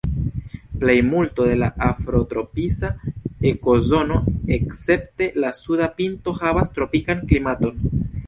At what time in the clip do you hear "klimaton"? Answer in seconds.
7.33-7.79